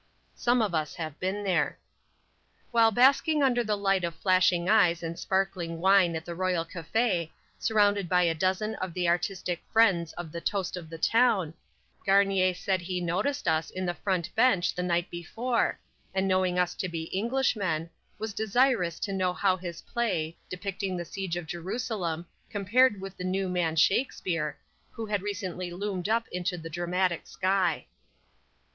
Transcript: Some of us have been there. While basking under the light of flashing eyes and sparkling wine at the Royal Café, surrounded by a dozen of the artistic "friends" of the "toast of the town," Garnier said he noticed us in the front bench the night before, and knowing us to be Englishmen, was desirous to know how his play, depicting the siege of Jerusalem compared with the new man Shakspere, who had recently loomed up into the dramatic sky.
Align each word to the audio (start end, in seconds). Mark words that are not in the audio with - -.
Some 0.33 0.63
of 0.63 0.73
us 0.73 0.95
have 0.95 1.19
been 1.19 1.43
there. 1.43 1.77
While 2.71 2.89
basking 2.89 3.43
under 3.43 3.63
the 3.63 3.75
light 3.77 4.03
of 4.03 4.15
flashing 4.15 4.67
eyes 4.67 5.03
and 5.03 5.19
sparkling 5.19 5.79
wine 5.79 6.15
at 6.15 6.25
the 6.25 6.33
Royal 6.33 6.65
Café, 6.65 7.29
surrounded 7.59 8.09
by 8.09 8.23
a 8.23 8.33
dozen 8.33 8.73
of 8.77 8.95
the 8.95 9.07
artistic 9.07 9.61
"friends" 9.71 10.11
of 10.13 10.31
the 10.31 10.41
"toast 10.41 10.75
of 10.75 10.89
the 10.89 10.97
town," 10.97 11.53
Garnier 12.03 12.55
said 12.55 12.81
he 12.81 12.99
noticed 12.99 13.47
us 13.47 13.69
in 13.69 13.85
the 13.85 13.93
front 13.93 14.33
bench 14.33 14.73
the 14.73 14.81
night 14.81 15.07
before, 15.11 15.77
and 16.15 16.27
knowing 16.27 16.57
us 16.57 16.73
to 16.73 16.89
be 16.89 17.15
Englishmen, 17.15 17.87
was 18.17 18.33
desirous 18.33 18.99
to 19.01 19.13
know 19.13 19.33
how 19.33 19.55
his 19.55 19.83
play, 19.83 20.35
depicting 20.49 20.97
the 20.97 21.05
siege 21.05 21.35
of 21.37 21.45
Jerusalem 21.45 22.25
compared 22.49 22.99
with 22.99 23.17
the 23.17 23.23
new 23.23 23.47
man 23.47 23.75
Shakspere, 23.75 24.57
who 24.89 25.05
had 25.05 25.21
recently 25.21 25.69
loomed 25.69 26.09
up 26.09 26.27
into 26.29 26.57
the 26.57 26.71
dramatic 26.71 27.27
sky. 27.27 27.85